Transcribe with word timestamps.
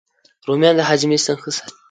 رومیان 0.47 0.75
د 0.77 0.81
هاضمې 0.89 1.17
سیسټم 1.19 1.35
ښه 1.41 1.49
ساتي 1.57 1.73